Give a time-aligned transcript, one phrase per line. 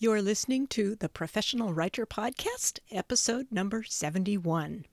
[0.00, 4.86] You're listening to the Professional Writer Podcast, episode number 71.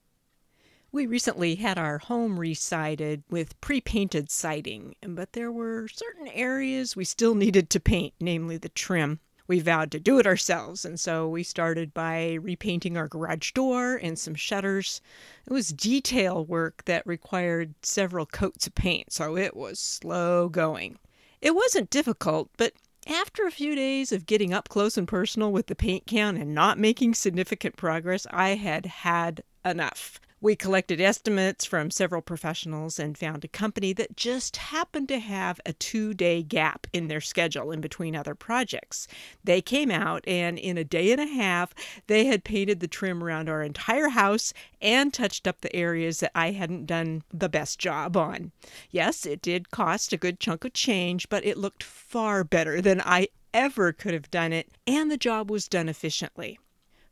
[0.92, 6.96] We recently had our home resided with pre painted siding, but there were certain areas
[6.96, 9.20] we still needed to paint, namely the trim.
[9.46, 13.98] We vowed to do it ourselves, and so we started by repainting our garage door
[13.98, 15.02] and some shutters.
[15.46, 20.98] It was detail work that required several coats of paint, so it was slow going.
[21.42, 22.74] It wasn't difficult, but
[23.08, 26.54] after a few days of getting up close and personal with the paint can and
[26.54, 30.20] not making significant progress, I had had enough.
[30.42, 35.62] We collected estimates from several professionals and found a company that just happened to have
[35.66, 39.07] a two day gap in their schedule in between other projects.
[39.43, 41.73] They came out, and in a day and a half,
[42.07, 46.31] they had painted the trim around our entire house and touched up the areas that
[46.35, 48.52] I hadn't done the best job on.
[48.91, 53.02] Yes, it did cost a good chunk of change, but it looked far better than
[53.02, 56.59] I ever could have done it, and the job was done efficiently.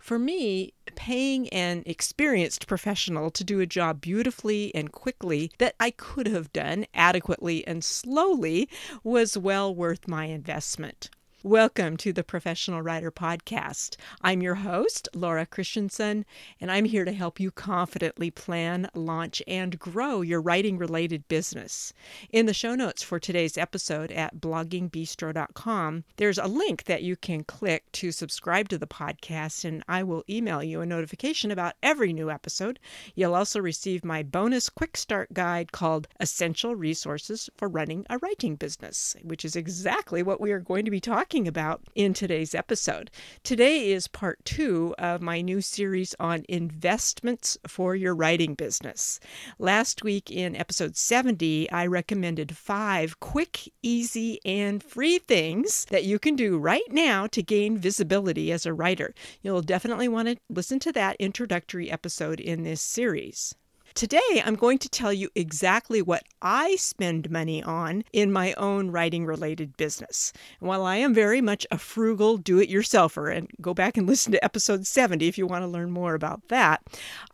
[0.03, 5.91] For me, paying an experienced professional to do a job beautifully and quickly that I
[5.91, 8.67] could have done adequately and slowly
[9.05, 11.09] was well worth my investment.
[11.45, 13.97] Welcome to the Professional Writer Podcast.
[14.21, 16.23] I'm your host, Laura Christensen,
[16.61, 21.91] and I'm here to help you confidently plan, launch, and grow your writing related business.
[22.29, 27.43] In the show notes for today's episode at bloggingbistro.com, there's a link that you can
[27.43, 32.13] click to subscribe to the podcast, and I will email you a notification about every
[32.13, 32.79] new episode.
[33.15, 38.55] You'll also receive my bonus quick start guide called Essential Resources for Running a Writing
[38.55, 42.53] Business, which is exactly what we are going to be talking talking about in today's
[42.53, 43.09] episode.
[43.43, 49.19] Today is part two of my new series on investments for your writing business.
[49.57, 56.19] Last week in episode 70, I recommended five quick, easy, and free things that you
[56.19, 59.15] can do right now to gain visibility as a writer.
[59.41, 63.55] You'll definitely want to listen to that introductory episode in this series.
[63.95, 68.89] Today, I'm going to tell you exactly what I spend money on in my own
[68.89, 70.33] writing related business.
[70.59, 74.07] And while I am very much a frugal do it yourselfer, and go back and
[74.07, 76.81] listen to episode 70 if you want to learn more about that,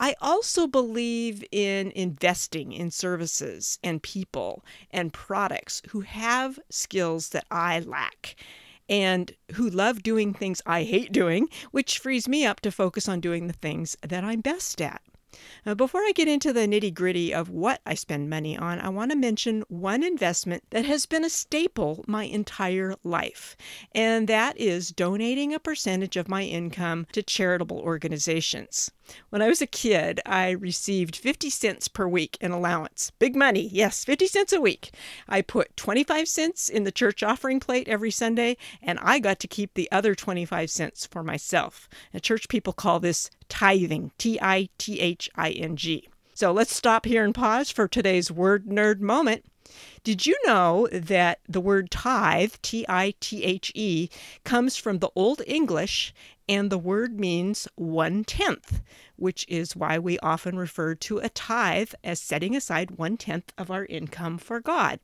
[0.01, 7.45] I also believe in investing in services and people and products who have skills that
[7.50, 8.35] I lack
[8.89, 13.22] and who love doing things I hate doing, which frees me up to focus on
[13.22, 15.01] doing the things that I'm best at.
[15.66, 18.90] Now, before I get into the nitty gritty of what I spend money on, I
[18.90, 23.56] want to mention one investment that has been a staple my entire life,
[23.94, 28.91] and that is donating a percentage of my income to charitable organizations.
[29.29, 33.11] When I was a kid, I received 50 cents per week in allowance.
[33.19, 34.91] Big money, yes, 50 cents a week.
[35.28, 39.47] I put 25 cents in the church offering plate every Sunday, and I got to
[39.47, 41.90] keep the other 25 cents for myself.
[42.13, 46.07] The church people call this tithing, T I T H I N G.
[46.33, 49.43] So let's stop here and pause for today's word nerd moment.
[50.03, 54.09] Did you know that the word tithe, T I T H E,
[54.43, 56.13] comes from the Old English
[56.47, 58.81] and the word means one tenth,
[59.17, 63.69] which is why we often refer to a tithe as setting aside one tenth of
[63.69, 64.99] our income for God.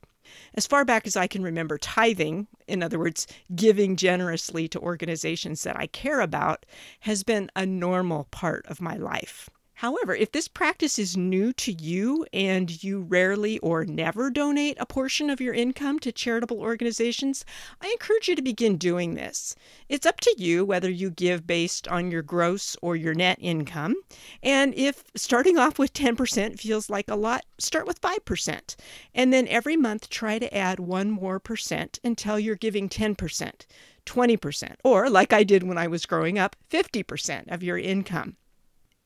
[0.54, 5.62] As far back as I can remember, tithing, in other words, giving generously to organizations
[5.62, 6.66] that I care about,
[7.00, 9.48] has been a normal part of my life.
[9.80, 14.86] However, if this practice is new to you and you rarely or never donate a
[14.86, 17.44] portion of your income to charitable organizations,
[17.82, 19.54] I encourage you to begin doing this.
[19.90, 23.96] It's up to you whether you give based on your gross or your net income.
[24.42, 28.76] And if starting off with 10% feels like a lot, start with 5%.
[29.14, 33.66] And then every month try to add one more percent until you're giving 10%,
[34.06, 38.38] 20%, or like I did when I was growing up, 50% of your income.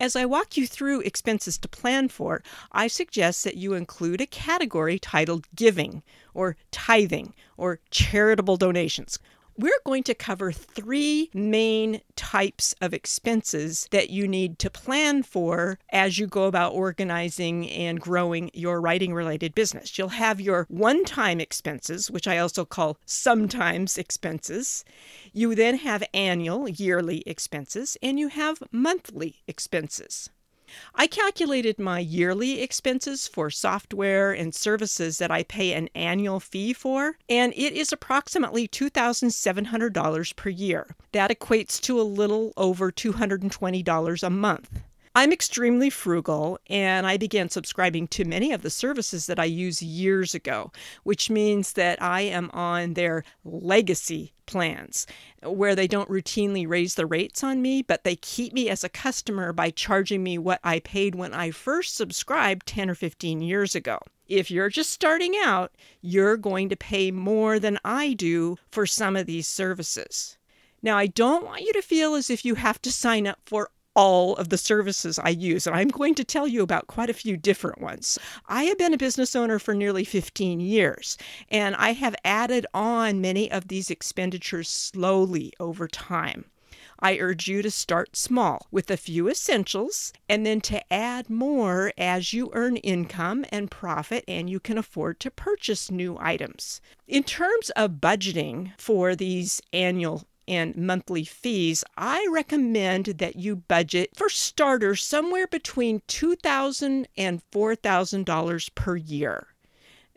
[0.00, 4.27] As I walk you through expenses to plan for, I suggest that you include a
[4.27, 6.03] category titled Giving,
[6.33, 9.19] or Tithing, or Charitable Donations
[9.56, 15.79] we're going to cover three main types of expenses that you need to plan for
[15.91, 19.99] as you go about organizing and growing your writing related business.
[19.99, 24.85] You'll have your one time expenses, which I also call sometimes expenses.
[25.32, 30.31] You then have annual, yearly expenses, and you have monthly expenses.
[30.94, 36.72] I calculated my yearly expenses for software and services that I pay an annual fee
[36.72, 40.94] for, and it is approximately $2,700 per year.
[41.12, 44.82] That equates to a little over $220 a month.
[45.14, 49.82] I'm extremely frugal and I began subscribing to many of the services that I use
[49.82, 50.70] years ago,
[51.02, 55.06] which means that I am on their legacy plans
[55.43, 58.88] where they don't routinely raise the rates on me, but they keep me as a
[58.88, 63.75] customer by charging me what I paid when I first subscribed 10 or 15 years
[63.75, 63.99] ago.
[64.26, 69.17] If you're just starting out, you're going to pay more than I do for some
[69.17, 70.37] of these services.
[70.82, 73.70] Now, I don't want you to feel as if you have to sign up for
[73.94, 77.14] all of the services I use, and I'm going to tell you about quite a
[77.14, 78.19] few different ones.
[78.46, 83.20] I have been a business owner for nearly 15 years, and I have added on
[83.20, 86.44] many of these expenditures slowly over time.
[87.02, 91.93] I urge you to start small with a few essentials and then to add more
[91.96, 96.82] as you earn income and profit and you can afford to purchase new items.
[97.08, 104.11] In terms of budgeting for these annual and monthly fees, I recommend that you budget
[104.17, 109.47] for starters somewhere between $2,000 and $4,000 per year.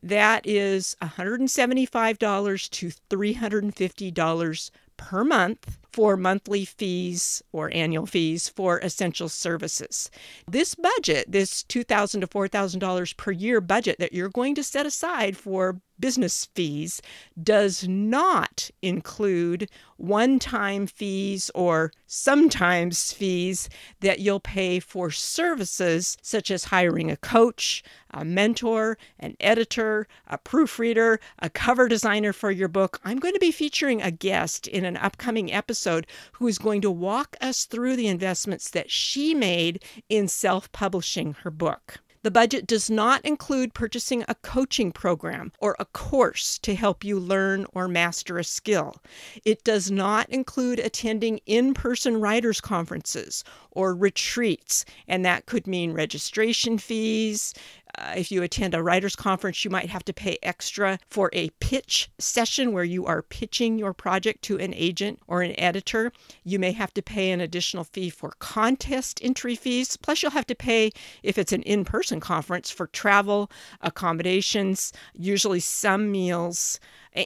[0.02, 9.30] That is $175 to $350 per month for monthly fees or annual fees for essential
[9.30, 10.10] services.
[10.48, 15.38] This budget, this 2,000 to $4,000 per year budget that you're going to set aside
[15.38, 17.02] for business fees
[17.42, 23.70] does not include one time fees or sometimes fees
[24.02, 30.38] that you'll pay for services such as hiring a coach, a mentor, an editor, a
[30.38, 33.00] proofreader, a cover designer for your book.
[33.06, 36.92] I'm going to be featuring a guest in an upcoming episode who is going to
[36.92, 42.02] walk us through the investments that she made in self publishing her book.
[42.24, 47.20] The budget does not include purchasing a coaching program or a course to help you
[47.20, 48.96] learn or master a skill.
[49.44, 53.44] It does not include attending in person writers' conferences
[53.74, 57.54] or retreats, and that could mean registration fees,
[57.98, 61.50] uh, if you attend a writers conference, you might have to pay extra for a
[61.60, 66.12] pitch session where you are pitching your project to an agent or an editor.
[66.44, 69.96] You may have to pay an additional fee for contest entry fees.
[69.98, 70.92] Plus, you'll have to pay
[71.22, 76.80] if it's an in person conference for travel, accommodations, usually some meals,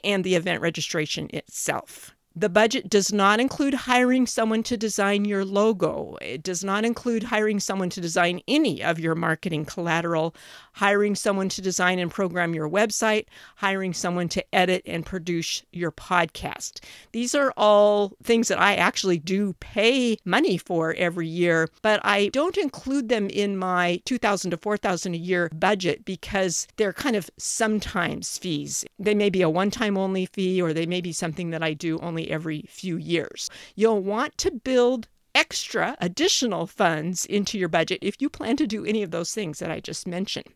[0.04, 2.17] and the event registration itself.
[2.40, 6.18] The budget does not include hiring someone to design your logo.
[6.22, 10.36] It does not include hiring someone to design any of your marketing collateral,
[10.74, 13.26] hiring someone to design and program your website,
[13.56, 16.82] hiring someone to edit and produce your podcast.
[17.12, 22.28] These are all things that I actually do pay money for every year, but I
[22.28, 27.32] don't include them in my 2000 to 4000 a year budget because they're kind of
[27.40, 28.86] sometimes fees.
[29.00, 31.98] They may be a one-time only fee or they may be something that I do
[31.98, 33.50] only every few years.
[33.76, 38.86] You'll want to build extra additional funds into your budget if you plan to do
[38.86, 40.48] any of those things that I just mentioned.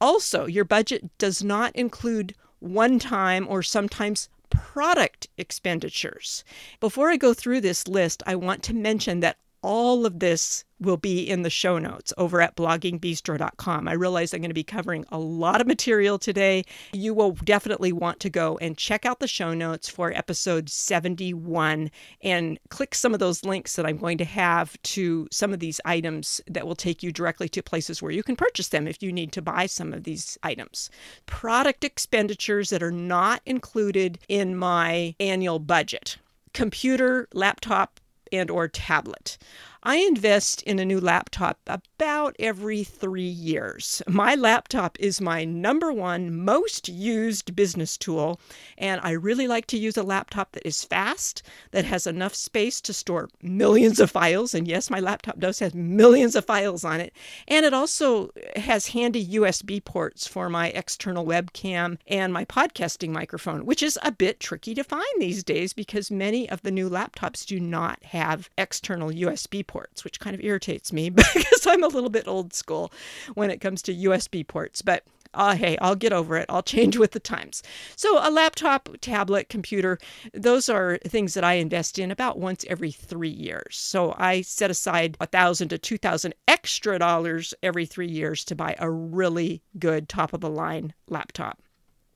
[0.00, 6.44] Also, your budget does not include one time or sometimes product expenditures.
[6.78, 10.96] Before I go through this list, I want to mention that all of this will
[10.96, 13.88] be in the show notes over at bloggingbistro.com.
[13.88, 16.64] I realize I'm going to be covering a lot of material today.
[16.92, 21.90] You will definitely want to go and check out the show notes for episode 71
[22.22, 25.80] and click some of those links that I'm going to have to some of these
[25.84, 29.12] items that will take you directly to places where you can purchase them if you
[29.12, 30.90] need to buy some of these items.
[31.26, 36.18] Product expenditures that are not included in my annual budget
[36.52, 37.98] computer, laptop,
[38.32, 39.38] and or tablet.
[39.84, 44.00] I invest in a new laptop about every three years.
[44.06, 48.40] My laptop is my number one most used business tool,
[48.78, 52.80] and I really like to use a laptop that is fast, that has enough space
[52.82, 54.54] to store millions of files.
[54.54, 57.12] And yes, my laptop does have millions of files on it.
[57.48, 63.66] And it also has handy USB ports for my external webcam and my podcasting microphone,
[63.66, 67.44] which is a bit tricky to find these days because many of the new laptops
[67.44, 69.71] do not have external USB ports,
[70.04, 72.92] which kind of irritates me because I'm a little bit old school
[73.34, 74.82] when it comes to USB ports.
[74.82, 76.46] But uh, hey, I'll get over it.
[76.48, 77.62] I'll change with the times.
[77.96, 79.98] So, a laptop, tablet, computer,
[80.34, 83.76] those are things that I invest in about once every three years.
[83.76, 88.54] So, I set aside a thousand to two thousand extra dollars every three years to
[88.54, 91.58] buy a really good top of the line laptop.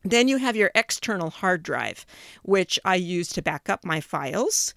[0.05, 2.07] Then you have your external hard drive,
[2.43, 4.75] which I use to back up my files.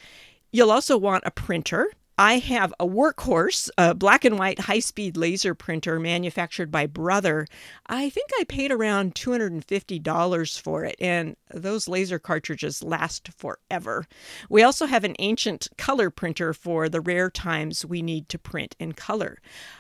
[0.51, 1.91] You'll also want a printer.
[2.19, 7.47] I have a workhorse, a black and white high speed laser printer manufactured by Brother.
[7.88, 14.05] I think I paid around $250 for it, and those laser cartridges last forever.
[14.49, 18.75] We also have an ancient color printer for the rare times we need to print
[18.81, 19.38] in color.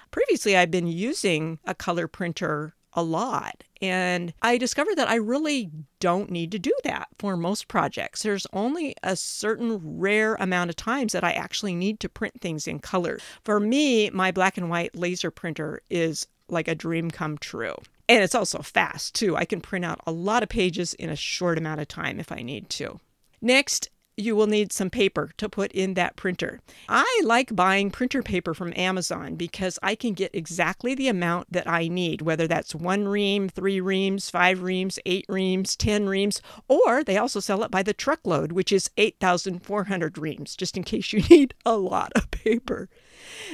[0.09, 3.63] Previously, I've been using a color printer a lot.
[3.81, 8.23] And I discovered that I really don't need to do that for most projects.
[8.23, 12.67] There's only a certain rare amount of times that I actually need to print things
[12.67, 13.19] in color.
[13.43, 17.75] For me, my black and white laser printer is like a dream come true.
[18.07, 19.35] And it's also fast too.
[19.37, 22.31] I can print out a lot of pages in a short amount of time if
[22.31, 22.99] I need to.
[23.41, 26.59] Next, you will need some paper to put in that printer.
[26.87, 31.67] I like buying printer paper from Amazon because I can get exactly the amount that
[31.67, 37.03] I need, whether that's one ream, three reams, five reams, eight reams, 10 reams, or
[37.03, 41.21] they also sell it by the truckload, which is 8,400 reams, just in case you
[41.29, 42.89] need a lot of paper.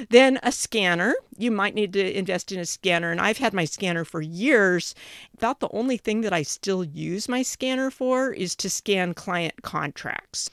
[0.09, 1.15] Then a scanner.
[1.37, 3.11] You might need to invest in a scanner.
[3.11, 4.95] And I've had my scanner for years.
[5.35, 9.61] About the only thing that I still use my scanner for is to scan client
[9.61, 10.49] contracts.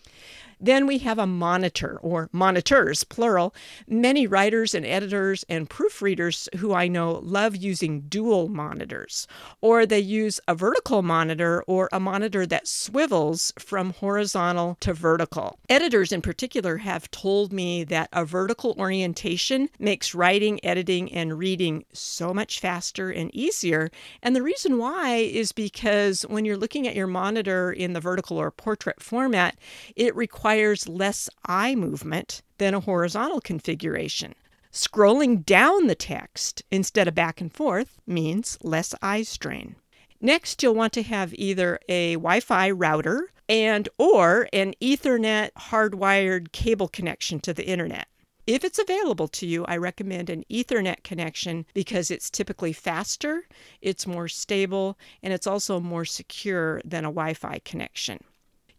[0.62, 3.52] Then we have a monitor or monitors, plural.
[3.88, 9.26] Many writers and editors and proofreaders who I know love using dual monitors,
[9.60, 15.58] or they use a vertical monitor or a monitor that swivels from horizontal to vertical.
[15.68, 21.84] Editors in particular have told me that a vertical orientation makes writing, editing, and reading
[21.92, 23.90] so much faster and easier.
[24.22, 28.36] And the reason why is because when you're looking at your monitor in the vertical
[28.38, 29.56] or portrait format,
[29.96, 34.34] it requires requires less eye movement than a horizontal configuration.
[34.70, 39.76] Scrolling down the text instead of back and forth means less eye strain.
[40.20, 46.88] Next, you'll want to have either a Wi-Fi router and or an Ethernet hardwired cable
[46.88, 48.06] connection to the internet.
[48.46, 53.46] If it's available to you, I recommend an Ethernet connection because it's typically faster,
[53.80, 58.18] it's more stable, and it's also more secure than a Wi Fi connection.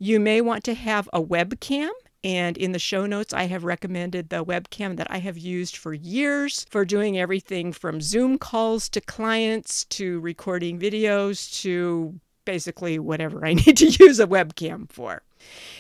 [0.04, 1.90] You may want to have a webcam.
[2.26, 5.94] And in the show notes, I have recommended the webcam that I have used for
[5.94, 13.46] years for doing everything from Zoom calls to clients to recording videos to basically whatever
[13.46, 15.22] I need to use a webcam for.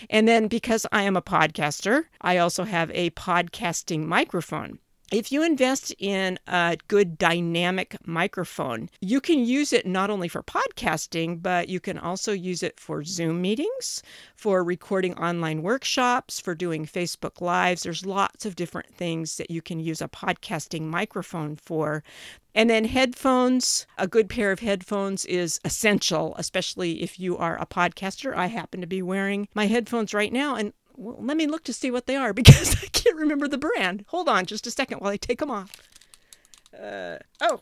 [0.10, 4.80] And then because I am a podcaster, I also have a podcasting microphone.
[5.13, 10.41] If you invest in a good dynamic microphone, you can use it not only for
[10.41, 14.01] podcasting, but you can also use it for Zoom meetings,
[14.36, 17.84] for recording online workshops, for doing Facebook Lives.
[17.84, 22.03] There's lots of different things that you can use a podcasting microphone for.
[22.55, 27.67] And then headphones, a good pair of headphones is essential, especially if you are a
[27.67, 28.36] podcaster.
[28.36, 31.74] I happen to be wearing my headphones right now, and well, let me look to
[31.74, 34.06] see what they are because I can't remember the brand.
[34.08, 35.72] Hold on just a second while I take them off.
[36.78, 37.62] Uh, oh,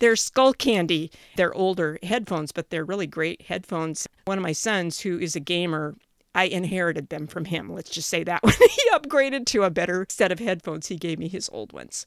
[0.00, 1.10] they're Skullcandy.
[1.36, 4.06] They're older headphones, but they're really great headphones.
[4.26, 5.94] One of my sons, who is a gamer,
[6.34, 7.72] I inherited them from him.
[7.72, 11.18] Let's just say that when he upgraded to a better set of headphones, he gave
[11.18, 12.06] me his old ones.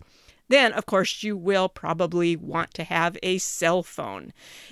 [0.50, 4.32] Then, of course, you will probably want to have a cell phone.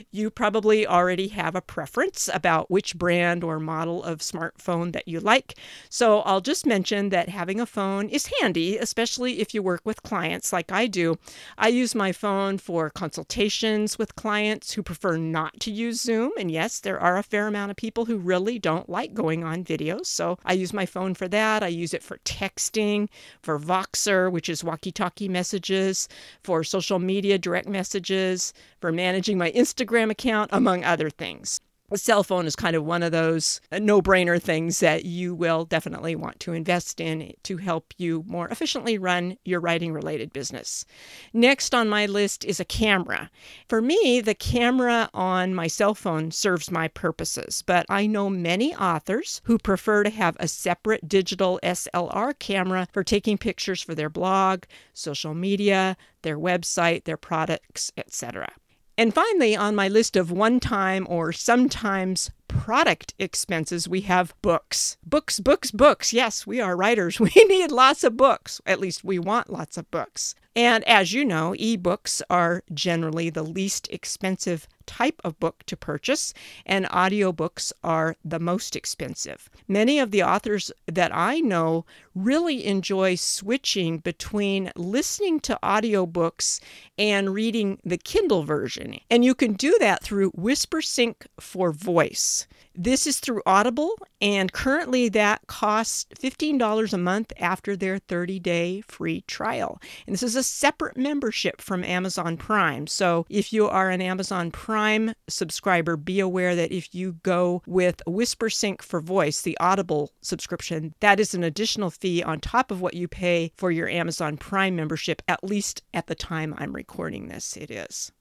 [0.09, 5.19] You probably already have a preference about which brand or model of smartphone that you
[5.19, 5.55] like.
[5.89, 10.03] So I'll just mention that having a phone is handy, especially if you work with
[10.03, 11.17] clients like I do.
[11.57, 16.31] I use my phone for consultations with clients who prefer not to use Zoom.
[16.39, 19.65] And yes, there are a fair amount of people who really don't like going on
[19.65, 20.05] videos.
[20.05, 21.63] So I use my phone for that.
[21.63, 23.09] I use it for texting,
[23.41, 26.07] for Voxer, which is walkie talkie messages messages,
[26.43, 31.59] for social media direct messages, for managing my Instagram account, among other things.
[31.91, 35.35] A cell phone is kind of one of those uh, no brainer things that you
[35.35, 40.33] will definitely want to invest in to help you more efficiently run your writing related
[40.33, 40.83] business.
[41.31, 43.29] Next on my list is a camera.
[43.69, 48.75] For me, the camera on my cell phone serves my purposes, but I know many
[48.75, 54.09] authors who prefer to have a separate digital SLR camera for taking pictures for their
[54.09, 54.63] blog,
[54.93, 58.51] social media, their website, their products, etc.
[58.97, 64.97] And finally, on my list of one time or sometimes product expenses, we have books.
[65.05, 66.13] Books, books, books.
[66.13, 67.19] Yes, we are writers.
[67.25, 68.61] We need lots of books.
[68.65, 70.35] At least we want lots of books.
[70.55, 76.33] And as you know, ebooks are generally the least expensive type of book to purchase,
[76.65, 79.49] and audiobooks are the most expensive.
[79.67, 86.59] Many of the authors that I know really enjoy switching between listening to audiobooks
[86.97, 88.99] and reading the Kindle version.
[89.09, 92.47] And you can do that through WhisperSync for Voice.
[92.77, 98.81] This is through Audible, and currently that costs $15 a month after their 30 day
[98.81, 99.81] free trial.
[100.05, 102.85] And this is a separate membership from Amazon Prime.
[102.87, 108.01] So if you are an Amazon Prime subscriber, be aware that if you go with
[108.05, 112.93] WhisperSync for Voice, the Audible subscription, that is an additional fee on top of what
[112.93, 117.55] you pay for your Amazon Prime membership, at least at the time I'm recording this,
[117.55, 118.11] it is.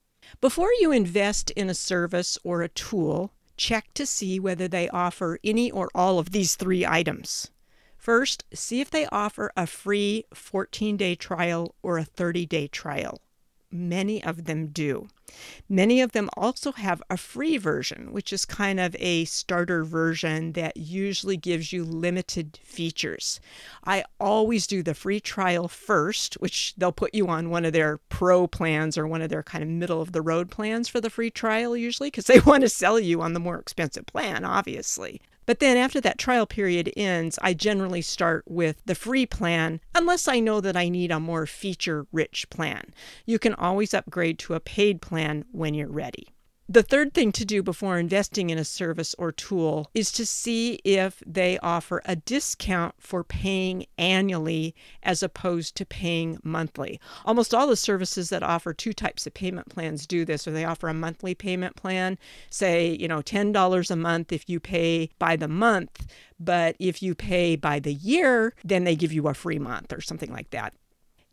[0.41, 5.39] Before you invest in a service or a tool, check to see whether they offer
[5.45, 7.51] any or all of these three items.
[7.97, 13.21] First, see if they offer a free 14 day trial or a 30 day trial.
[13.77, 15.09] Many of them do.
[15.69, 20.53] Many of them also have a free version, which is kind of a starter version
[20.53, 23.41] that usually gives you limited features.
[23.85, 27.99] I always do the free trial first, which they'll put you on one of their
[28.09, 31.11] pro plans or one of their kind of middle of the road plans for the
[31.11, 35.21] free trial, usually, because they want to sell you on the more expensive plan, obviously.
[35.47, 40.27] But then after that trial period ends, I generally start with the free plan unless
[40.29, 42.95] I know that I need a more feature rich plan.
[43.27, 46.34] You can always upgrade to a paid plan when you're ready.
[46.67, 50.81] The third thing to do before investing in a service or tool is to see
[50.83, 56.99] if they offer a discount for paying annually as opposed to paying monthly.
[57.27, 60.65] Almost all the services that offer two types of payment plans do this, or they
[60.65, 62.19] offer a monthly payment plan,
[62.49, 66.07] say, you know, $10 a month if you pay by the month,
[66.41, 70.01] but if you pay by the year, then they give you a free month or
[70.01, 70.73] something like that.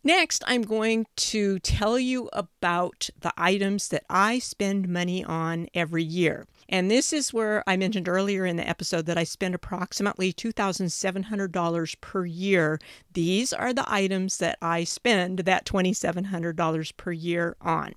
[0.03, 6.03] Next, I'm going to tell you about the items that I spend money on every
[6.03, 6.47] year.
[6.67, 12.01] And this is where I mentioned earlier in the episode that I spend approximately $2,700
[12.01, 12.79] per year.
[13.13, 17.93] These are the items that I spend that $2,700 per year on.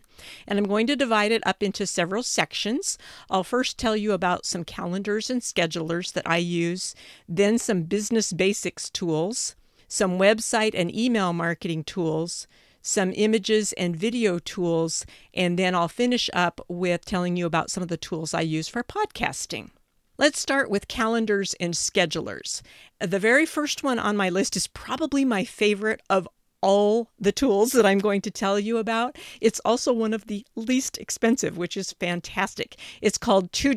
[0.46, 2.98] And I'm going to divide it up into several sections.
[3.30, 6.94] I'll first tell you about some calendars and schedulers that I use,
[7.26, 9.56] then some business basics tools
[9.88, 12.46] some website and email marketing tools,
[12.82, 17.82] some images and video tools, and then I'll finish up with telling you about some
[17.82, 19.70] of the tools I use for podcasting.
[20.16, 22.62] Let's start with calendars and schedulers.
[23.00, 26.28] The very first one on my list is probably my favorite of
[26.60, 29.16] all the tools that I'm going to tell you about.
[29.40, 32.76] It's also one of the least expensive, which is fantastic.
[33.02, 33.74] It's called To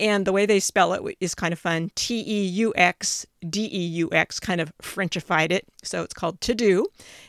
[0.00, 3.68] and the way they spell it is kind of fun T E U X D
[3.70, 5.66] E U X, kind of Frenchified it.
[5.82, 6.84] So it's called TeuxDeux.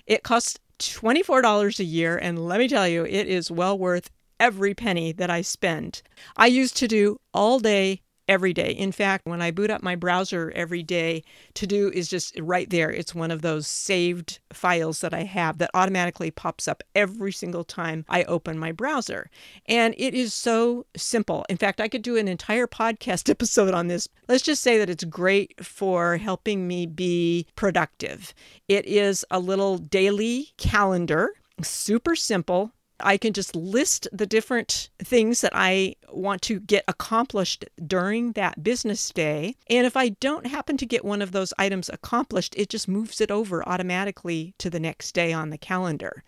[0.07, 2.17] It costs $24 a year.
[2.17, 6.01] And let me tell you, it is well worth every penny that I spend.
[6.35, 8.01] I use TeuxDeux all day,
[8.31, 8.71] every day.
[8.71, 11.21] In fact, when I boot up my browser every day,
[11.53, 12.89] TeuxDeux is just right there.
[12.89, 17.65] It's one of those saved files that I have that automatically pops up every single
[17.65, 19.29] time I open my browser.
[19.65, 21.45] And it is so simple.
[21.49, 24.07] In fact, I could do an entire podcast episode on this.
[24.29, 28.33] Let's just say that it's great for helping me be productive.
[28.69, 32.71] It is a little daily calendar super simple,
[33.03, 38.63] I can just list the different things that I want to get accomplished during that
[38.63, 39.55] business day.
[39.69, 43.21] And if I don't happen to get one of those items accomplished, it just moves
[43.21, 46.23] it over automatically to the next day on the calendar.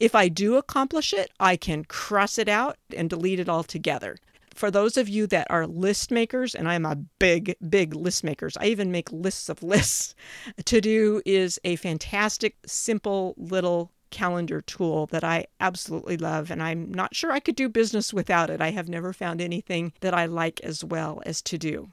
[0.00, 4.16] If I do accomplish it, I can cross it out and delete it altogether
[4.54, 8.56] for those of you that are list makers, and I'm a big, big list makers,
[8.58, 10.14] I even make lists of lists.
[10.62, 17.16] TeuxDeux is a fantastic, simple little calendar tool that I absolutely love, and I'm not
[17.16, 18.60] sure I could do business without it.
[18.60, 21.90] I have never found anything that I like as well as TeuxDeux.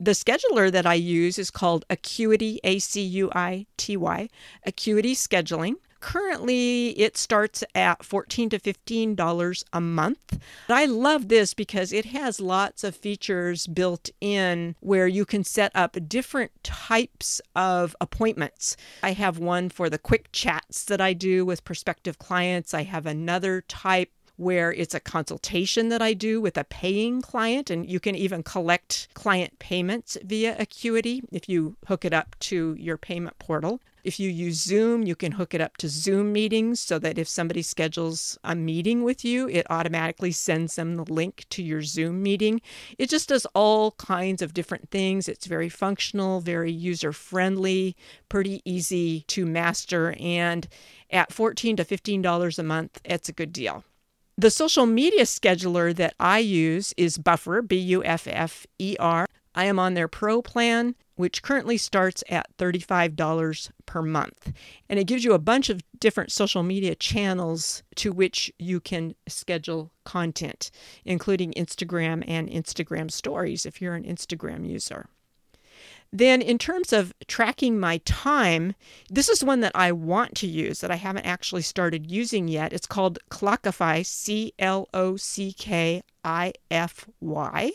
[0.00, 4.28] The scheduler that I use is called Acuity, A C U I T Y,
[4.66, 5.76] Acuity Scheduling.
[6.02, 10.40] Currently, it starts at 14 to $15 a month.
[10.68, 15.70] I love this because it has lots of features built in where you can set
[15.76, 18.76] up different types of appointments.
[19.04, 22.74] I have one for the quick chats that I do with prospective clients.
[22.74, 27.70] I have another type where it's a consultation that I do with a paying client,
[27.70, 32.74] and you can even collect client payments via Acuity if you hook it up to
[32.76, 33.80] your payment portal.
[34.04, 37.28] If you use Zoom, you can hook it up to Zoom meetings so that if
[37.28, 42.22] somebody schedules a meeting with you, it automatically sends them the link to your Zoom
[42.22, 42.60] meeting.
[42.98, 45.28] It just does all kinds of different things.
[45.28, 47.96] It's very functional, very user friendly,
[48.28, 50.66] pretty easy to master, and
[51.10, 53.84] at 14 to $15 a month, it's a good deal.
[54.36, 59.26] The social media scheduler that I use is Buffer, B U F F E R.
[59.54, 64.52] I am on their pro plan, which currently starts at $35 per month.
[64.88, 69.14] And it gives you a bunch of different social media channels to which you can
[69.28, 70.70] schedule content,
[71.04, 75.08] including Instagram and Instagram stories if you're an Instagram user.
[76.14, 78.74] Then, in terms of tracking my time,
[79.08, 82.74] this is one that I want to use that I haven't actually started using yet.
[82.74, 87.72] It's called Clockify, C L O C K I F Y.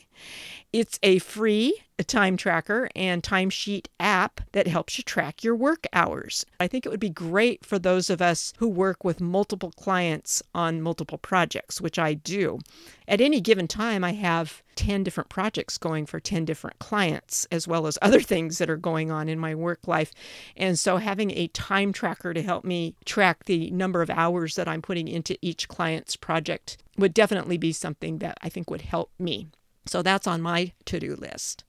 [0.74, 6.46] It's a free time tracker and timesheet app that helps you track your work hours.
[6.60, 10.44] I think it would be great for those of us who work with multiple clients
[10.54, 12.60] on multiple projects, which I do.
[13.08, 17.68] At any given time, I have 10 different projects going for 10 different clients, as
[17.68, 20.12] well as other things that are going on in my work life.
[20.56, 24.68] And so, having a time tracker to help me track the number of hours that
[24.68, 29.12] I'm putting into each client's project would definitely be something that I think would help
[29.20, 29.48] me.
[29.86, 31.64] So that's on my to do list.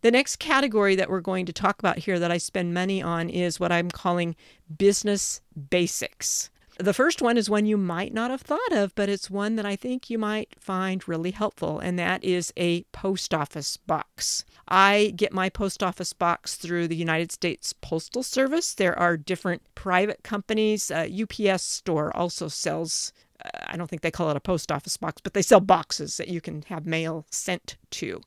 [0.00, 3.30] The next category that we're going to talk about here that I spend money on
[3.30, 4.36] is what I'm calling
[4.76, 6.50] business basics.
[6.78, 9.64] The first one is one you might not have thought of, but it's one that
[9.64, 14.44] I think you might find really helpful, and that is a post office box.
[14.66, 18.74] I get my post office box through the United States Postal Service.
[18.74, 20.90] There are different private companies.
[20.90, 23.12] Uh, UPS store also sells
[23.44, 26.16] Uh, I don't think they call it a post office box, but they sell boxes
[26.16, 28.20] that you can have mail sent to.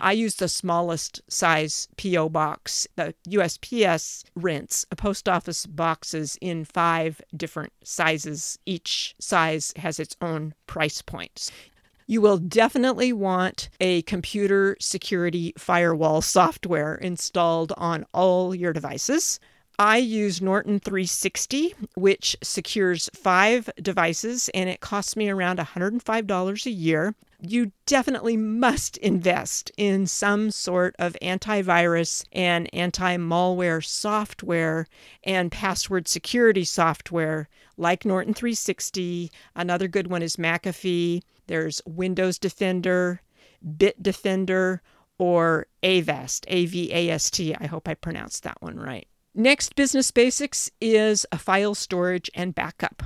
[0.00, 2.28] I use the smallest size P.O.
[2.28, 2.86] box.
[2.96, 8.58] The USPS rents post office boxes in five different sizes.
[8.66, 11.50] Each size has its own price points.
[12.06, 19.38] You will definitely want a computer security firewall software installed on all your devices.
[19.78, 26.70] I use Norton 360, which secures five devices and it costs me around $105 a
[26.70, 27.14] year.
[27.40, 34.86] You definitely must invest in some sort of antivirus and anti malware software
[35.24, 39.32] and password security software like Norton 360.
[39.56, 41.22] Another good one is McAfee.
[41.48, 43.20] There's Windows Defender,
[43.66, 44.80] Bitdefender,
[45.18, 47.54] or Avast, A V A S T.
[47.54, 49.08] I hope I pronounced that one right.
[49.34, 53.02] Next business basics is a file storage and backup.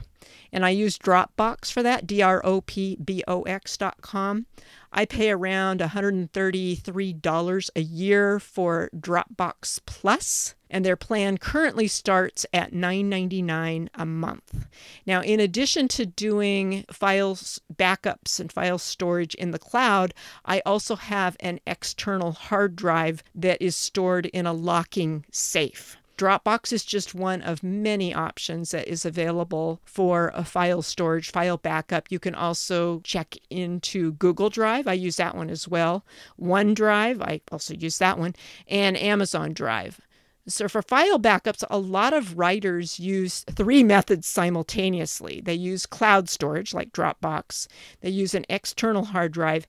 [0.53, 4.47] And I use Dropbox for that, D R O P B O X.com.
[4.93, 12.73] I pay around $133 a year for Dropbox Plus, and their plan currently starts at
[12.73, 14.67] $9.99 a month.
[15.07, 20.13] Now, in addition to doing files backups and file storage in the cloud,
[20.45, 25.99] I also have an external hard drive that is stored in a locking safe.
[26.17, 31.59] Dropbox is just one of many options that is available for a file storage, file
[31.59, 32.11] backup.
[32.11, 34.87] You can also check into Google Drive.
[34.87, 36.05] I use that one as well.
[36.41, 38.35] OneDrive, I also use that one,
[38.67, 40.01] and Amazon Drive.
[40.49, 45.43] So, for file backups, a lot of writers use three methods simultaneously.
[45.45, 47.67] They use cloud storage like Dropbox,
[48.01, 49.67] they use an external hard drive,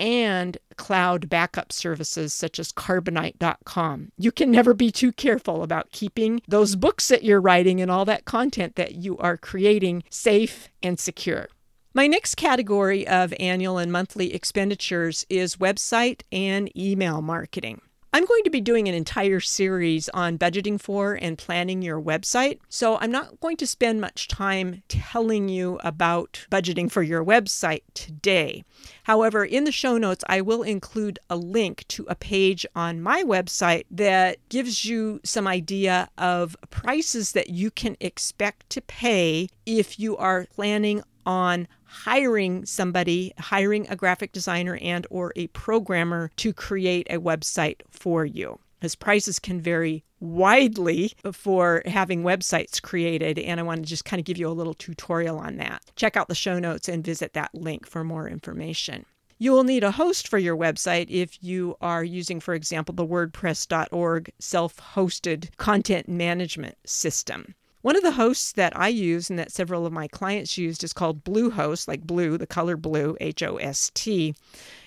[0.00, 4.10] and cloud backup services such as carbonite.com.
[4.16, 8.06] You can never be too careful about keeping those books that you're writing and all
[8.06, 11.48] that content that you are creating safe and secure.
[11.92, 17.82] My next category of annual and monthly expenditures is website and email marketing.
[18.12, 22.58] I'm going to be doing an entire series on budgeting for and planning your website.
[22.68, 27.82] So I'm not going to spend much time telling you about budgeting for your website
[27.94, 28.64] today.
[29.04, 33.22] However, in the show notes, I will include a link to a page on my
[33.22, 40.00] website that gives you some idea of prices that you can expect to pay if
[40.00, 46.52] you are planning on hiring somebody, hiring a graphic designer and or a programmer to
[46.52, 48.58] create a website for you.
[48.80, 54.20] As prices can vary widely for having websites created, and I want to just kind
[54.20, 55.82] of give you a little tutorial on that.
[55.96, 59.04] Check out the show notes and visit that link for more information.
[59.38, 63.06] You will need a host for your website if you are using, for example, the
[63.06, 67.54] WordPress.org self hosted content management system.
[67.82, 70.92] One of the hosts that I use and that several of my clients used is
[70.92, 74.34] called Bluehost, like blue, the color blue, H O S T.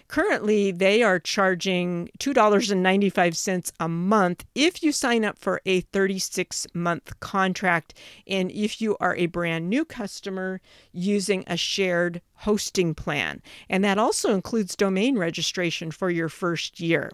[0.08, 7.19] Currently, they are charging $2.95 a month if you sign up for a 36 month
[7.19, 7.95] contract.
[8.27, 13.41] And if you are a brand new customer using a shared hosting plan.
[13.69, 17.12] And that also includes domain registration for your first year.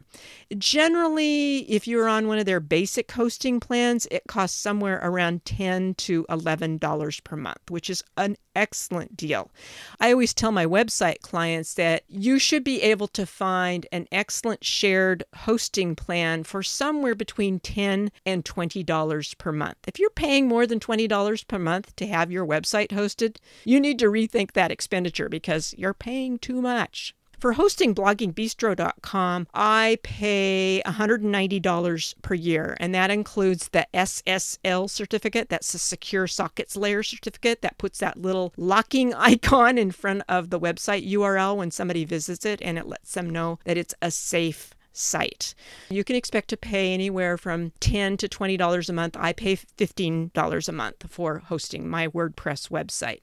[0.58, 5.94] Generally, if you're on one of their basic hosting plans, it costs somewhere around 10
[5.96, 9.52] to $11 per month, which is an excellent deal.
[10.00, 14.64] I always tell my website clients that you should be able to find an excellent
[14.64, 19.78] shared hosting plan for somewhere between 10 and $20 per month.
[19.88, 24.00] If you're paying more than $20 per month to have your website hosted, you need
[24.00, 27.14] to rethink that expenditure because you're paying too much.
[27.40, 35.48] For hosting bloggingbistro.com, I pay $190 per year, and that includes the SSL certificate.
[35.48, 40.50] That's the Secure Sockets Layer certificate that puts that little locking icon in front of
[40.50, 44.12] the website URL when somebody visits it, and it lets them know that it's a
[44.12, 45.56] safe site.
[45.90, 49.18] You can expect to pay anywhere from 10 to $20 a month.
[49.20, 53.22] I pay $15 a month for hosting my WordPress website.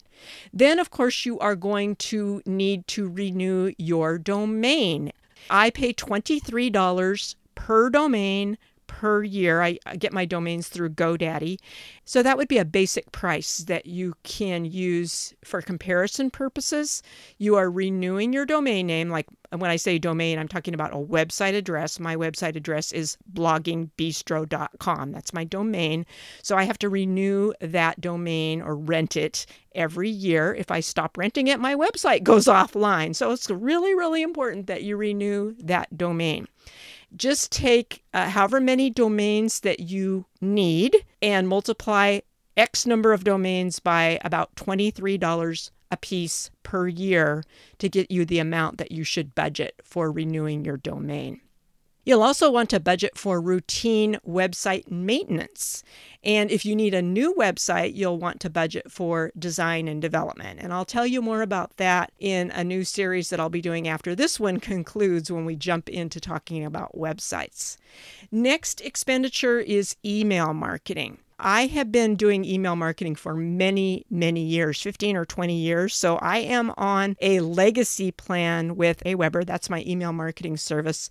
[0.53, 5.13] Then, of course, you are going to need to renew your domain.
[5.51, 9.63] I pay $23 per domain per year.
[9.63, 11.59] I, get my domains through GoDaddy.
[12.05, 17.03] So that would be a basic price that you can use for comparison purposes.
[17.39, 19.11] You are renewing your domain name.
[19.11, 22.01] Like when I say domain, I'm talking about a website address.
[22.01, 25.13] My website address is bloggingbistro.com.
[25.13, 26.07] That's my domain.
[26.43, 30.55] So I have to renew that domain or rent it every year.
[30.55, 33.15] If I stop renting it, my website goes offline.
[33.15, 36.49] So it's really, really important that you renew that domain
[37.15, 42.21] just take uh, however many domains that you need and multiply
[42.57, 47.45] X number of domains by about $23 a piece per year
[47.79, 51.41] to get you the amount that you should budget for renewing your domain.
[52.07, 55.83] You'll also want to budget for routine website maintenance.
[56.23, 60.61] And if you need a new website, you'll want to budget for design and development.
[60.63, 63.89] And I'll tell you more about that in a new series that I'll be doing
[63.89, 67.77] after this one concludes when we jump into talking about websites.
[68.31, 71.19] Next expenditure is email marketing.
[71.39, 75.95] I have been doing email marketing for many, many years 15 or 20 years.
[75.95, 79.45] So I am on a legacy plan with Aweber.
[79.45, 81.11] That's my email marketing service.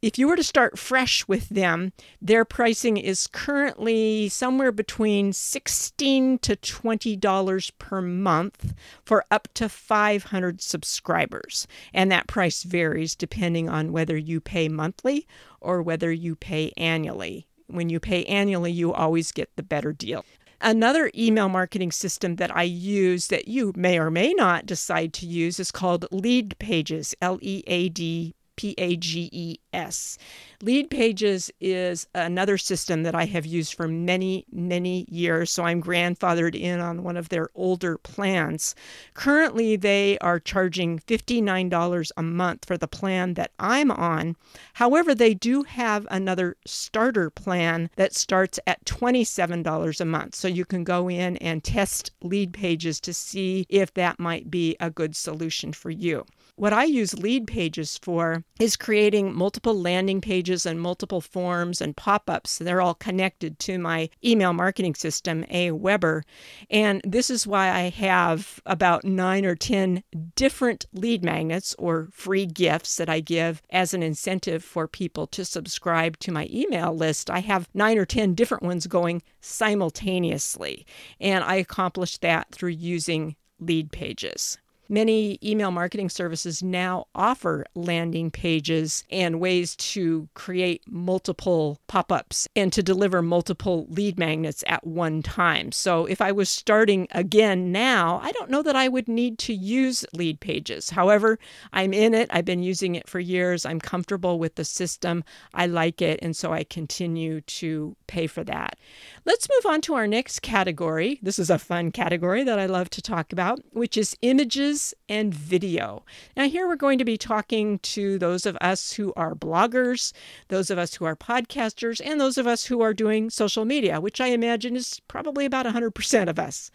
[0.00, 6.38] If you were to start fresh with them, their pricing is currently somewhere between 16
[6.38, 11.66] to $20 per month for up to 500 subscribers.
[11.92, 15.26] And that price varies depending on whether you pay monthly
[15.60, 17.47] or whether you pay annually.
[17.68, 20.24] When you pay annually, you always get the better deal.
[20.60, 25.26] Another email marketing system that I use that you may or may not decide to
[25.26, 30.18] use is called Lead Pages, L E A D P A G E S.
[30.62, 35.52] Lead Pages is another system that I have used for many, many years.
[35.52, 38.74] So I'm grandfathered in on one of their older plans.
[39.14, 44.34] Currently, they are charging $59 a month for the plan that I'm on.
[44.72, 50.34] However, they do have another starter plan that starts at $27 a month.
[50.34, 54.76] So you can go in and test lead pages to see if that might be
[54.80, 56.24] a good solution for you.
[56.58, 61.96] What I use lead pages for is creating multiple landing pages and multiple forms and
[61.96, 62.58] pop ups.
[62.58, 66.22] They're all connected to my email marketing system, Aweber.
[66.68, 70.02] And this is why I have about nine or 10
[70.34, 75.44] different lead magnets or free gifts that I give as an incentive for people to
[75.44, 77.30] subscribe to my email list.
[77.30, 80.84] I have nine or 10 different ones going simultaneously.
[81.20, 84.58] And I accomplish that through using lead pages.
[84.90, 92.48] Many email marketing services now offer landing pages and ways to create multiple pop ups
[92.56, 95.72] and to deliver multiple lead magnets at one time.
[95.72, 99.52] So, if I was starting again now, I don't know that I would need to
[99.52, 100.88] use lead pages.
[100.88, 101.38] However,
[101.74, 105.22] I'm in it, I've been using it for years, I'm comfortable with the system,
[105.52, 108.78] I like it, and so I continue to pay for that.
[109.26, 111.18] Let's move on to our next category.
[111.22, 114.94] This is a fun category that I love to talk about, which is images images
[115.08, 116.04] and video.
[116.36, 120.12] Now, here we're going to be talking to those of us who are bloggers,
[120.48, 124.00] those of us who are podcasters, and those of us who are doing social media,
[124.00, 126.70] which I imagine is probably about 100% of us.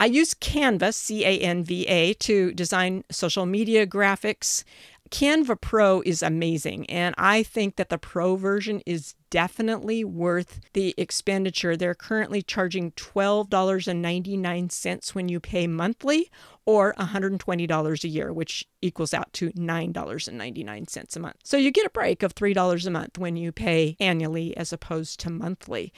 [0.00, 4.64] I use Canva, C A N V A, to design social media graphics.
[5.10, 10.94] Canva Pro is amazing, and I think that the Pro version is definitely worth the
[10.96, 11.76] expenditure.
[11.76, 16.30] They're currently charging $12.99 when you pay monthly
[16.64, 21.36] or $120 a year, which equals out to $9.99 a month.
[21.44, 25.20] So you get a break of $3 a month when you pay annually as opposed
[25.20, 25.92] to monthly.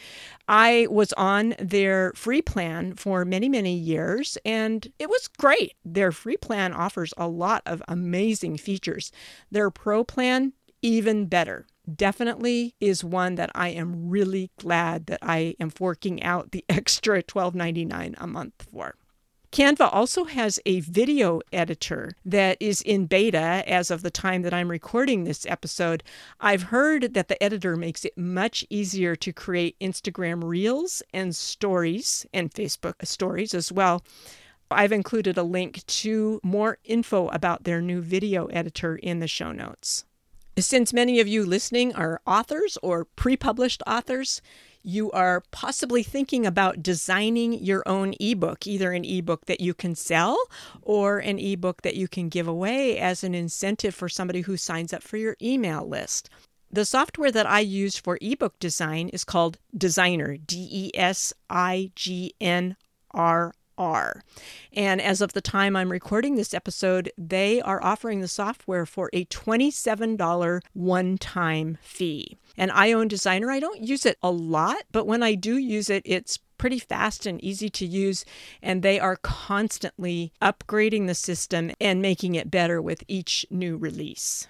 [0.46, 5.72] I was on their free plan for many, many years and it was great.
[5.84, 9.10] Their free plan offers a lot of amazing features.
[9.50, 15.54] Their pro plan, even better definitely is one that I am really glad that I
[15.60, 18.94] am forking out the extra $12.99 a month for.
[19.50, 24.52] Canva also has a video editor that is in beta as of the time that
[24.52, 26.02] I'm recording this episode.
[26.38, 32.26] I've heard that the editor makes it much easier to create Instagram reels and stories
[32.34, 34.02] and Facebook stories as well
[34.70, 39.52] I've included a link to more info about their new video editor in the show
[39.52, 40.04] notes.
[40.60, 44.42] Since many of you listening are authors or pre published authors,
[44.82, 49.94] you are possibly thinking about designing your own ebook, either an ebook that you can
[49.94, 50.36] sell
[50.82, 54.92] or an ebook that you can give away as an incentive for somebody who signs
[54.92, 56.28] up for your email list.
[56.72, 61.92] The software that I use for ebook design is called Designrr, D E S I
[61.94, 62.76] G N
[63.12, 64.22] R R.
[64.72, 69.08] And as of the time I'm recording this episode, they are offering the software for
[69.12, 72.36] a $27 one time fee.
[72.56, 73.50] And I own Designrr.
[73.50, 77.24] I don't use it a lot, but when I do use it, it's pretty fast
[77.24, 78.24] and easy to use,
[78.60, 84.48] and they are constantly upgrading the system and making it better with each new release.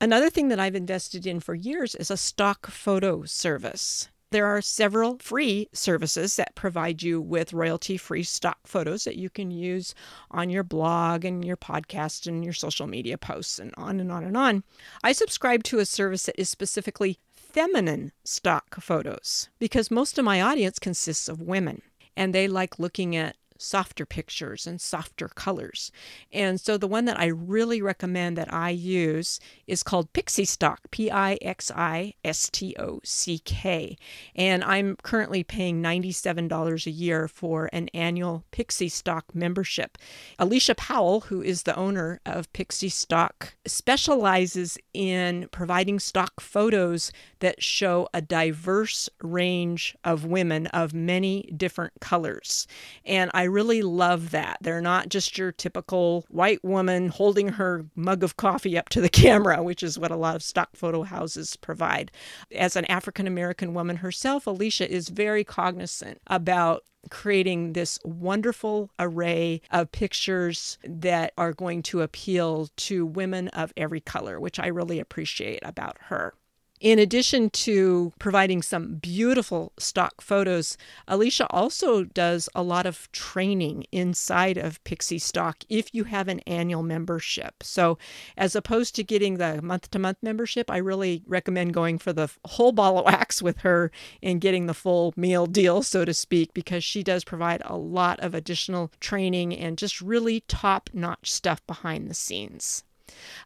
[0.00, 4.08] Another thing that I've invested in for years is a stock photo service.
[4.30, 9.28] There are several free services that provide you with royalty free stock photos that you
[9.28, 9.92] can use
[10.30, 14.22] on your blog and your podcast and your social media posts and on and on
[14.22, 14.62] and on.
[15.02, 20.40] I subscribe to a service that is specifically feminine stock photos because most of my
[20.40, 21.82] audience consists of women
[22.16, 25.92] and they like looking at softer pictures and softer colors.
[26.32, 31.10] And so the one that I really recommend that I use is called Pixistock, P
[31.10, 33.96] I X I S T O C K.
[34.34, 39.98] And I'm currently paying $97 a year for an annual Pixistock membership.
[40.38, 48.08] Alicia Powell, who is the owner of Pixistock, specializes in providing stock photos that show
[48.14, 52.66] a diverse range of women of many different colors.
[53.04, 54.58] And I really love that.
[54.60, 59.08] They're not just your typical white woman holding her mug of coffee up to the
[59.10, 62.10] camera, which is what a lot of stock photo houses provide.
[62.54, 69.62] As an African American woman herself, Alicia is very cognizant about creating this wonderful array
[69.70, 75.00] of pictures that are going to appeal to women of every color, which I really
[75.00, 76.34] appreciate about her.
[76.80, 83.84] In addition to providing some beautiful stock photos, Alicia also does a lot of training
[83.92, 87.62] inside of Pixistock if you have an annual membership.
[87.62, 87.98] So,
[88.34, 92.30] as opposed to getting the month to month membership, I really recommend going for the
[92.46, 96.54] whole ball of wax with her and getting the full meal deal, so to speak,
[96.54, 101.60] because she does provide a lot of additional training and just really top notch stuff
[101.66, 102.84] behind the scenes.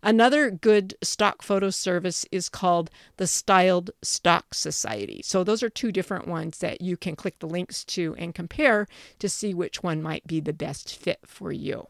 [0.03, 5.21] Another good stock photo service is called the Styled Stock Society.
[5.25, 8.87] So, those are two different ones that you can click the links to and compare
[9.19, 11.89] to see which one might be the best fit for you.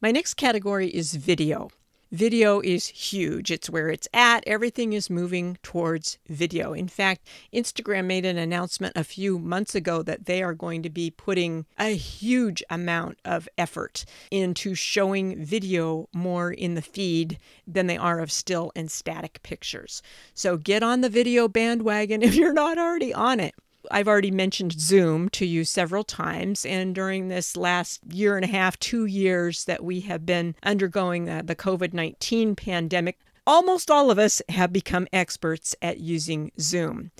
[0.00, 1.70] My next category is video.
[2.12, 3.52] Video is huge.
[3.52, 4.42] It's where it's at.
[4.44, 6.72] Everything is moving towards video.
[6.72, 10.90] In fact, Instagram made an announcement a few months ago that they are going to
[10.90, 17.86] be putting a huge amount of effort into showing video more in the feed than
[17.86, 20.02] they are of still and static pictures.
[20.34, 23.54] So get on the video bandwagon if you're not already on it.
[23.90, 28.48] I've already mentioned Zoom to you several times, and during this last year and a
[28.48, 34.10] half, two years that we have been undergoing the, the COVID 19 pandemic, almost all
[34.10, 37.10] of us have become experts at using Zoom.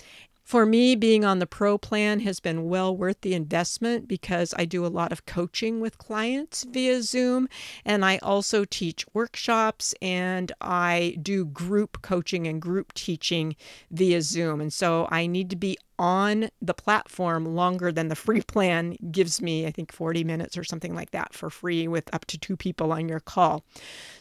[0.51, 4.65] For me, being on the pro plan has been well worth the investment because I
[4.65, 7.49] do a lot of coaching with clients via Zoom.
[7.85, 13.55] And I also teach workshops and I do group coaching and group teaching
[13.93, 14.61] via Zoom.
[14.61, 19.41] And so I need to be on the platform longer than the free plan gives
[19.41, 22.57] me, I think 40 minutes or something like that for free with up to two
[22.57, 23.63] people on your call.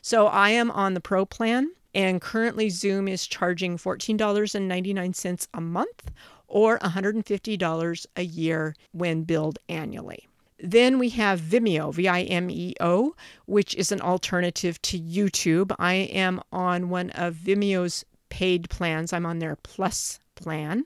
[0.04, 1.72] So I am on the pro plan.
[1.94, 6.12] And currently, Zoom is charging $14.99 a month
[6.48, 10.28] or $150 a year when billed annually.
[10.62, 15.74] Then we have Vimeo, V I M E O, which is an alternative to YouTube.
[15.80, 19.14] I am on one of Vimeo's paid plans.
[19.14, 20.84] I'm on their Plus plan.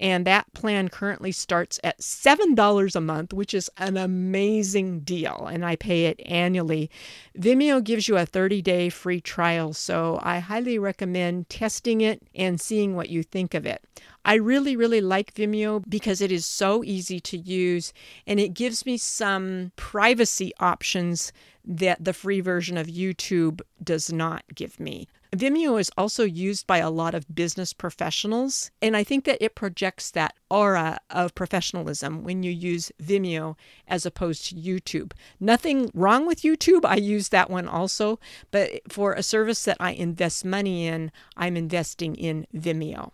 [0.00, 5.48] And that plan currently starts at $7 a month, which is an amazing deal.
[5.50, 6.90] And I pay it annually.
[7.38, 9.72] Vimeo gives you a 30 day free trial.
[9.72, 13.84] So I highly recommend testing it and seeing what you think of it.
[14.24, 17.92] I really, really like Vimeo because it is so easy to use
[18.26, 21.32] and it gives me some privacy options
[21.64, 25.08] that the free version of YouTube does not give me.
[25.34, 29.54] Vimeo is also used by a lot of business professionals, and I think that it
[29.54, 33.56] projects that aura of professionalism when you use Vimeo
[33.88, 35.12] as opposed to YouTube.
[35.40, 38.20] Nothing wrong with YouTube, I use that one also,
[38.50, 43.12] but for a service that I invest money in, I'm investing in Vimeo.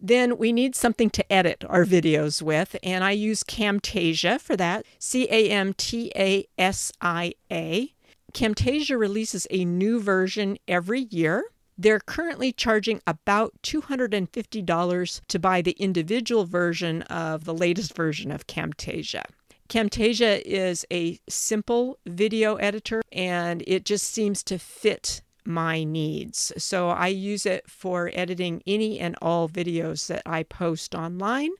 [0.00, 4.86] Then we need something to edit our videos with, and I use Camtasia for that
[4.98, 7.92] C A M T A S I A.
[8.32, 11.44] Camtasia releases a new version every year.
[11.78, 18.48] They're currently charging about $250 to buy the individual version of the latest version of
[18.48, 19.24] Camtasia.
[19.68, 26.52] Camtasia is a simple video editor and it just seems to fit my needs.
[26.58, 31.50] So I use it for editing any and all videos that I post online.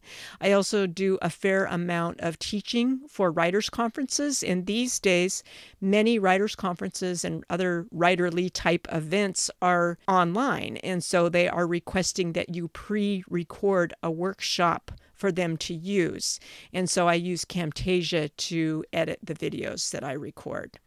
[0.41, 4.43] I also do a fair amount of teaching for writers' conferences.
[4.43, 5.43] And these days,
[5.81, 10.77] many writers' conferences and other writerly type events are online.
[10.79, 16.39] And so they are requesting that you pre record a workshop for them to use.
[16.73, 20.79] And so I use Camtasia to edit the videos that I record.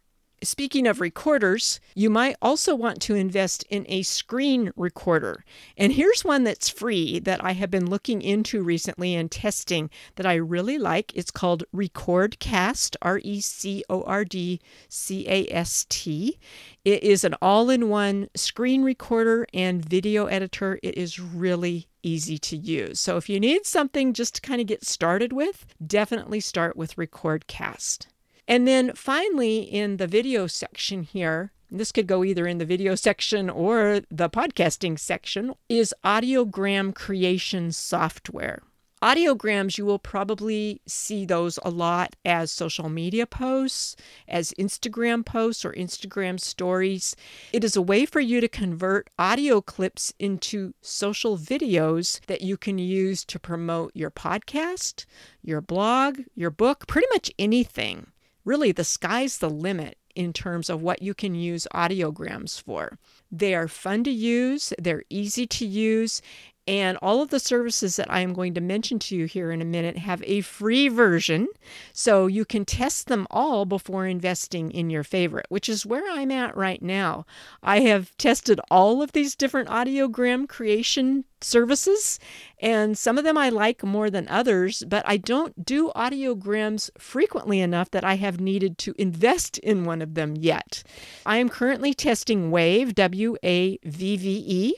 [0.44, 5.44] Speaking of recorders, you might also want to invest in a screen recorder.
[5.76, 10.26] And here's one that's free that I have been looking into recently and testing that
[10.26, 11.12] I really like.
[11.14, 16.40] It's called Recordcast, R E C O R D C A S T.
[16.84, 20.80] It is an all in one screen recorder and video editor.
[20.82, 22.98] It is really easy to use.
[22.98, 26.96] So if you need something just to kind of get started with, definitely start with
[26.96, 28.06] Recordcast.
[28.48, 32.94] And then finally, in the video section here, this could go either in the video
[32.94, 38.62] section or the podcasting section, is audiogram creation software.
[39.02, 43.96] Audiograms, you will probably see those a lot as social media posts,
[44.28, 47.16] as Instagram posts or Instagram stories.
[47.52, 52.56] It is a way for you to convert audio clips into social videos that you
[52.56, 55.04] can use to promote your podcast,
[55.42, 58.11] your blog, your book, pretty much anything
[58.44, 62.98] really the sky's the limit in terms of what you can use audiograms for.
[63.30, 66.20] They are fun to use, they're easy to use,
[66.66, 69.60] and all of the services that I am going to mention to you here in
[69.60, 71.48] a minute have a free version.
[71.92, 76.30] So you can test them all before investing in your favorite, which is where I'm
[76.30, 77.26] at right now.
[77.62, 82.20] I have tested all of these different audiogram creation services,
[82.60, 87.60] and some of them I like more than others, but I don't do audiograms frequently
[87.60, 90.84] enough that I have needed to invest in one of them yet.
[91.26, 94.74] I am currently testing Wavve, W A V V E.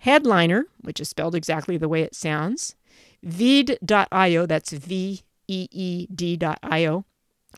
[0.00, 2.74] Headliner, which is spelled exactly the way it sounds,
[3.22, 7.04] Veed.io, that's V E E D.io,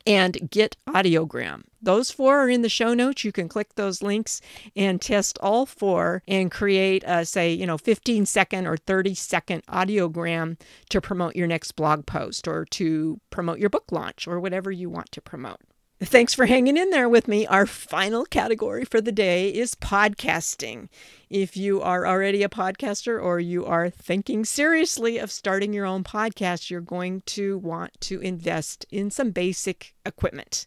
[0.05, 1.63] and Get Audiogram.
[1.81, 3.23] Those four are in the show notes.
[3.23, 4.41] You can click those links
[4.75, 9.65] and test all four and create a, say, you know, 15 second or 30 second
[9.67, 14.71] audiogram to promote your next blog post or to promote your book launch or whatever
[14.71, 15.61] you want to promote.
[16.05, 17.47] Thanks for hanging in there with me.
[17.47, 20.89] Our final category for the day is podcasting.
[21.29, 26.03] If you are already a podcaster or you are thinking seriously of starting your own
[26.03, 30.65] podcast, you're going to want to invest in some basic equipment.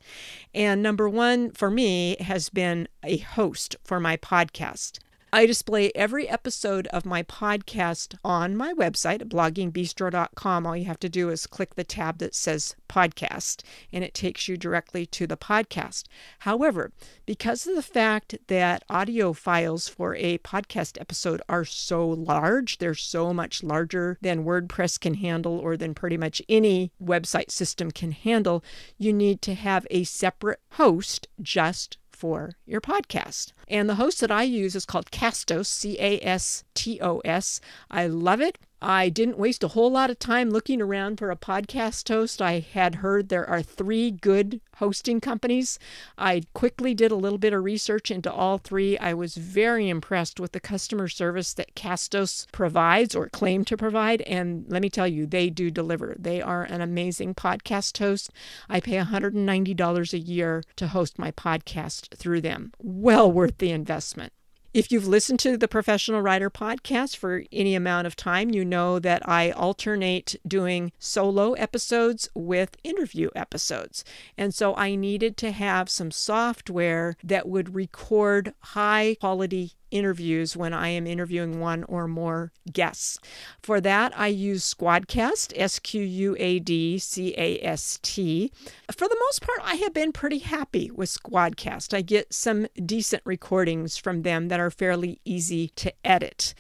[0.55, 5.01] And number one for me has been a host for my podcast.
[5.33, 10.67] I display every episode of my podcast on my website bloggingbistro.com.
[10.67, 13.63] All you have to do is click the tab that says podcast,
[13.93, 16.05] and it takes you directly to the podcast.
[16.41, 16.93] However,
[17.27, 22.95] because of the fact that audio files for a podcast episode are so large, they're
[22.95, 28.13] so much larger than WordPress can handle or than pretty much any website system can
[28.13, 28.63] handle,
[28.97, 33.53] you need to have a separate host just for your podcast.
[33.69, 37.61] And the host that I use is called Castos, C A S T O S.
[37.91, 38.59] I love it.
[38.83, 42.43] I didn't waste a whole lot of time looking around for a podcast host.
[42.43, 45.79] I had heard there are three good hosting companies.
[46.19, 48.99] I quickly did a little bit of research into all three.
[48.99, 54.21] I was very impressed with the customer service that Castos provides or claim to provide.
[54.23, 56.15] And let me tell you, they do deliver.
[56.19, 58.31] They are an amazing podcast host.
[58.69, 62.73] I pay $190 a year to host my podcast through them.
[62.79, 64.35] Well worth the investment.
[64.77, 68.99] If you've listened to the Professional Writer podcast for any amount of time, you know
[68.99, 74.05] that I alternate doing solo episodes with interview episodes.
[74.37, 80.73] And so I needed to have some software that would record high quality interviews when
[80.73, 83.19] I am interviewing one or more guests.
[83.63, 88.51] For that, I use Squadcast, S Q U A D C A S T.
[88.91, 91.95] For the most part, I have been pretty happy with Squadcast.
[91.95, 96.55] I get some decent recordings from them that are fairly easy to edit.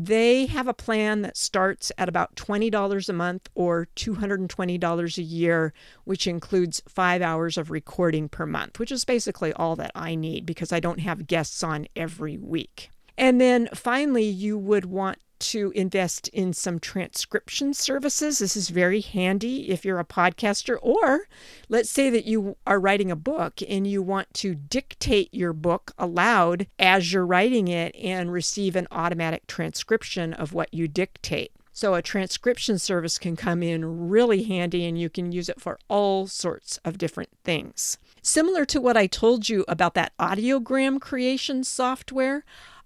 [0.00, 5.72] They have a plan that starts at about $20 a month or $220 a year,
[6.04, 10.46] which includes five hours of recording per month, which is basically all that I need
[10.46, 12.90] because I don't have guests on every week.
[13.16, 18.38] And then finally, you would want to invest in some transcription services.
[18.38, 21.28] This is very handy if you're a podcaster, or
[21.68, 25.92] let's say that you are writing a book and you want to dictate your book
[25.98, 31.52] aloud as you're writing it and receive an automatic transcription of what you dictate.
[31.78, 35.78] So, a transcription service can come in really handy and you can use it for
[35.86, 37.98] all sorts of different things.
[38.20, 42.44] Similar to what I told you about that audiogram creation software,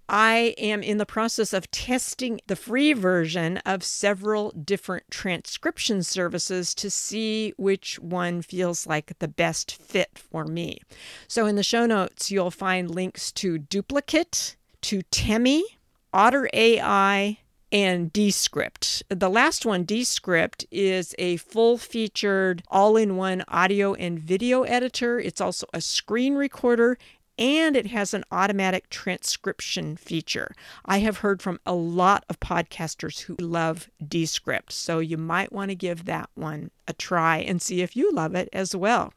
[0.09, 6.75] I am in the process of testing the free version of several different transcription services
[6.75, 10.81] to see which one feels like the best fit for me.
[11.27, 15.63] So, in the show notes, you'll find links to Duplicate, to Temi,
[16.11, 17.39] Otter AI,
[17.71, 19.01] and Descript.
[19.09, 25.19] The last one, Descript, is a full featured all in one audio and video editor.
[25.19, 26.99] It's also a screen recorder
[27.37, 30.53] and it has an automatic transcription feature.
[30.85, 35.69] I have heard from a lot of podcasters who love Descript, so you might want
[35.69, 39.13] to give that one a try and see if you love it as well.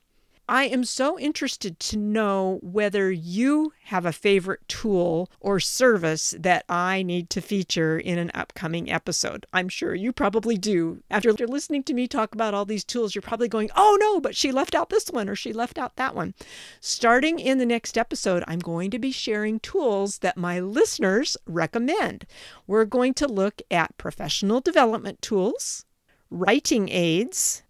[0.49, 6.65] I am so interested to know whether you have a favorite tool or service that
[6.69, 9.45] I need to feature in an upcoming episode.
[9.53, 11.03] I'm sure you probably do.
[11.11, 14.37] After listening to me talk about all these tools, you're probably going, oh no, but
[14.37, 16.33] she left out this one or she left out that one.
[16.81, 22.25] Starting in the next episode, I'm going to be sharing tools that my listeners recommend.
[22.69, 25.85] We're going to look at professional development tools,
[26.31, 27.65] writing aids,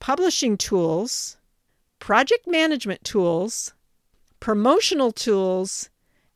[0.00, 1.36] publishing tools
[2.02, 3.72] project management tools,
[4.40, 5.88] promotional tools,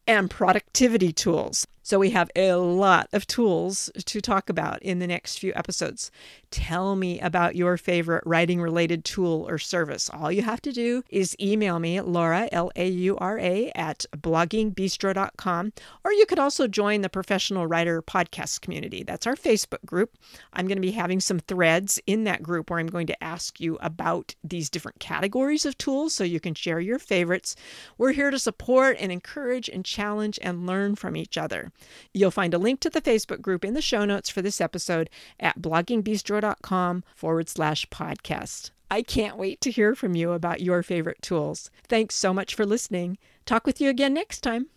[0.06, 1.66] and productivity tools.
[1.86, 6.10] So we have a lot of tools to talk about in the next few episodes.
[6.50, 10.10] Tell me about your favorite writing related tool or service.
[10.10, 14.04] All you have to do is email me Laura, L A U R A, at
[14.16, 15.72] bloggingbistro.com.
[16.02, 19.04] Or you could also join the Professional Writer Podcast community.
[19.04, 20.18] That's our Facebook group.
[20.54, 23.60] I'm going to be having some threads in that group where I'm going to ask
[23.60, 27.54] you about these different categories of tools so you can share your favorites.
[27.96, 31.70] We're here to support and encourage and challenge and learn from each other.
[32.12, 35.10] You'll find a link to the Facebook group in the show notes for this episode
[35.38, 38.70] at bloggingbistro.com forward slash podcast.
[38.90, 41.70] I can't wait to hear from you about your favorite tools.
[41.88, 43.18] Thanks so much for listening.
[43.44, 44.64] Talk with you again next time.